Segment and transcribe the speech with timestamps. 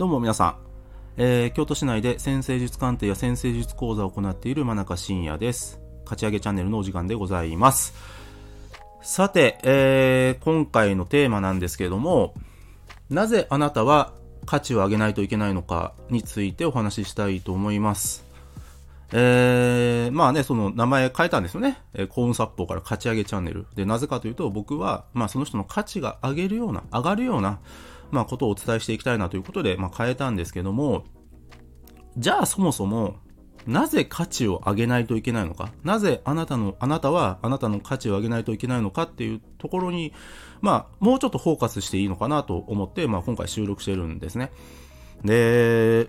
[0.00, 0.56] どうも皆さん、
[1.18, 5.78] えー、京都市内で先生術鑑定や先生術講座を行っている真中信也です。
[6.04, 7.92] 勝ち上げチャンネルのお時間でございます。
[9.02, 12.32] さて、えー、今回のテーマなんですけれども、
[13.10, 14.14] なぜあなたは
[14.46, 18.24] 価値を上げないといけないのかについてお話ししたいと思います。
[19.12, 21.78] えー、まあね、その名前変えたんですよね。
[21.92, 23.66] えー、幸運殺法から勝ち上げチャンネル。
[23.74, 27.58] で、なぜかというと、僕は、まあその人の価値が上げるような、上がるような、
[28.10, 31.04] まあ、ことをお伝えしていきたいなということで、まあ、変えたんですけども、
[32.16, 33.16] じゃあそもそも、
[33.66, 35.70] なぜ価値を上げないといけないのか？
[35.84, 39.02] なぜあなたの、あなたはあなたの価値を上げないといけないのか？
[39.02, 40.14] っていうところに、
[40.62, 44.50] まあ、もうちょっとフォーカスしていいのかなと思って、まあ、今回収録してるんですね。
[45.24, 46.08] で、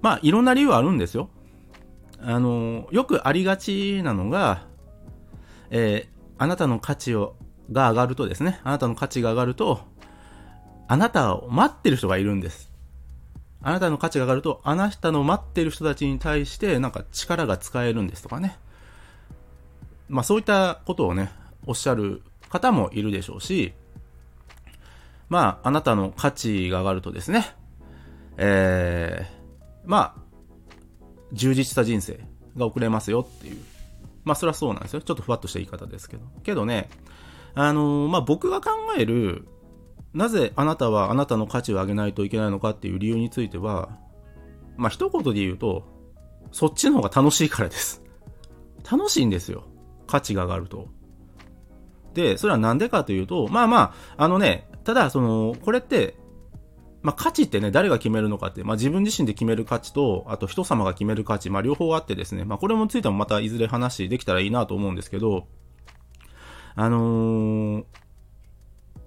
[0.00, 1.28] まあ、いろんな理由はあるんですよ。
[2.18, 4.66] あの、よくありがちなのが、
[5.68, 7.36] えー、あなたの価値を
[7.72, 9.80] が上がるとですね、あなたの価値が上がると、
[10.88, 12.70] あなたを待ってる人がいるんです。
[13.62, 18.56] あなたの価値が上がると、あなたの待ってる人たちに対して、なんか力が使えるんですとかね。
[20.08, 21.30] まあそういったことをね、
[21.66, 23.72] おっしゃる方もいるでしょうし、
[25.30, 27.54] まあ、あなたの価値が上がるとですね、
[28.36, 30.22] えー、まあ、
[31.32, 32.18] 充実した人生
[32.56, 33.56] が送れますよっていう。
[34.24, 35.00] まあ、それはそうなんですよ。
[35.00, 36.26] ちょっとふわっとした言い方ですけど。
[36.42, 36.90] けどね、
[37.54, 39.48] あのー、まあ、僕が考える、
[40.12, 43.90] なぜあなたはあなたの価値を上げないといけないのかっていう理由については、
[44.76, 45.84] まあ、一言で言うと、
[46.52, 48.02] そっちの方が楽しいからです。
[48.90, 49.64] 楽しいんですよ。
[50.06, 50.88] 価値が上がると。
[52.14, 56.16] で、それはなんでかというと、まあまあ、あのね、ただ、その、これって、
[57.02, 65.46] まあ価値ってね、誰が決めるのかって、まあ自分自身で決める価値と、あと人様が決める価値、まあ両方あってですね、まあこれもついてもまたいずれ話できたらいいなと思うんですけど、
[66.80, 67.84] あのー、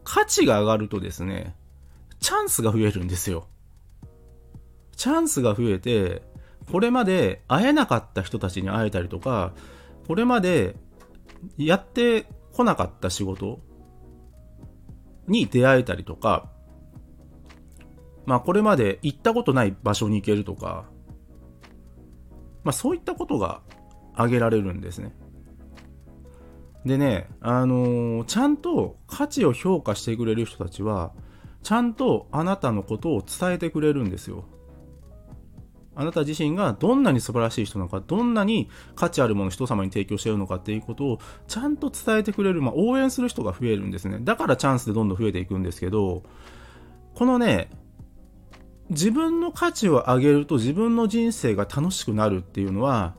[0.03, 1.55] 価値が上がるとですね、
[2.19, 3.47] チャンスが増えるんですよ。
[4.95, 6.21] チャンスが増えて、
[6.71, 9.55] これまで会えなかった人たちに会えたりとか、
[10.07, 10.75] これまで
[11.57, 13.59] やってこなかった仕事
[15.27, 16.51] に出会えたりとか、
[18.27, 20.85] まあこれまで行ったことない場所に行けるとか、
[22.63, 23.61] まあそういったことが
[24.13, 25.11] 挙げられるんですね。
[26.85, 31.13] でね、あのー、ちゃんと価値を評価してくれる人たちは、
[31.63, 34.45] ちゃんとあなたのことを伝えてくれるんですよ。
[35.95, 44.17] あなた自身がどんなに素晴らしい人なのか、どんなに価値あるものを人様に提供しているのかっていうことをちゃんと伝えてくれる、まあ、応援する人が増えるんですね。
[44.21, 46.23] だからチャンスでどんどん増えていくんですけど、
[47.13, 47.69] このね、
[48.89, 53.15] 自分の価値を上げると自分の人生が楽しくなるっていうのは、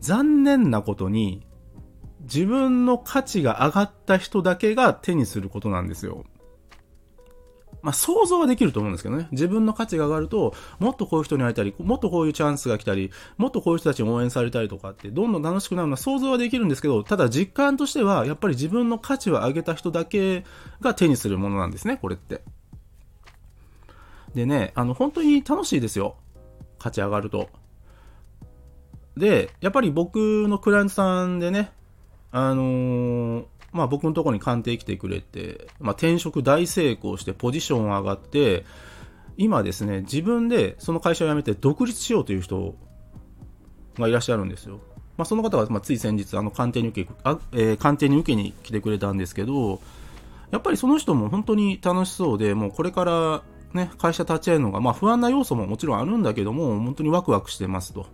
[0.00, 1.46] 残念なことに
[2.20, 6.24] 自分の価値が上がった人だけが手にすることなんですよ。
[7.82, 9.28] まあ、想像はできると思うんですけどね。
[9.30, 20.44] 自分の価値が上がると、もっとこういう人に会えたり、もっとこういうチャンスが来たり、もっとこういう人たちに応援されたりとかって、どんどん楽しくなるのは想像はできるんですけど、ただ実感としては、やっぱり自分の価値を上げた人だけ
[20.80, 22.42] が手にするものなんですね、これって。
[24.34, 26.16] でね、あの、本当に楽しいですよ。
[26.78, 27.48] 価値上がると。
[29.16, 31.72] で、やっぱり僕のクライアントさんでね、
[32.32, 38.64] あのー、まあ僕のところに鑑定来てくれて、まあ転職大成功してポジション上がって、
[39.36, 42.74] 今ですね、自分でその会社を辞めて独立しようという人
[43.98, 44.80] がいらっしゃるんですよ。
[45.16, 49.80] まあその方が、ま、つい先日、あの鑑定に受け、あえー、鑑定に受けに来てくれたんですけど、
[50.50, 53.42] やっぱりその人も本当に楽しそうで、もうこれから
[53.72, 58.06] ね、会社立ち会えるのが、まあ不安な要素ももちろんあるんだけども、本当にワクワクしてますと。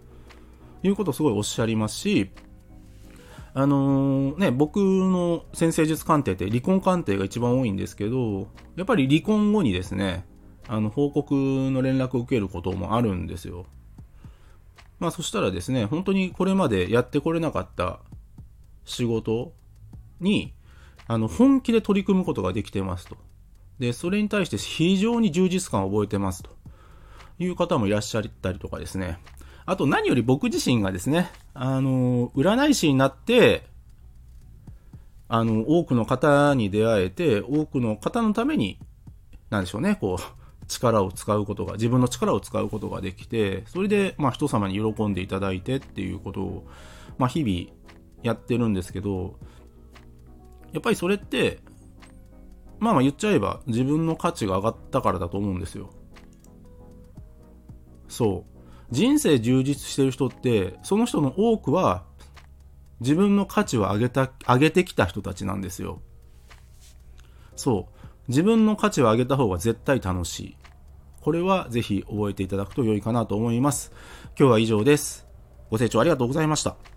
[0.83, 2.31] いうことをすごいおっしゃりますし、
[3.59, 10.27] あのー、ね、僕の先生術鑑定って離婚鑑定が一番多いんですけど、やっぱり離婚後にですね、
[10.69, 13.65] あの、報告の連絡を受けることもあるんですよ。
[14.99, 18.01] まあそしたらですね、本当にこれまでやってこれなかった
[18.85, 19.55] 仕事
[20.21, 20.53] に、
[21.07, 23.17] あの、本気で取り組むことができてますと。
[23.79, 26.51] で、それに対して非常に充実感を覚えてますと
[27.39, 29.19] いう方もいらっしゃったりとかですね。
[29.67, 33.65] あと何より僕自身がですね、あの、占い師になって、
[35.29, 38.79] あの、多くの方に出会えて、多くの方のために、
[39.51, 46.67] なんでしょうね、こう、力を使うことが、自分の力を使うことができて、それで、まあ、人様に喜んでいただいてっていうことを、
[47.19, 47.77] まあ、日々
[48.23, 49.37] やってるんですけど、
[50.73, 51.59] やっぱりそれって、
[52.79, 55.91] まあまあ言っちゃえば自分の価値が上がったからだと思うんですよ。
[58.09, 58.56] そう。
[58.91, 62.05] 人生充実してる人って、その人の多くは、
[63.01, 66.01] 自分の価値を上げた、上げてきた人たちなんですよ。
[67.57, 68.07] そう。
[68.29, 70.57] 自分の価値を上げた方が絶対楽しい。
[71.21, 73.93] これはぜひ覚えていただくと良いかなと思います。
[74.39, 75.27] 今日は以上です。
[75.71, 76.96] ご清聴ありがとうございました。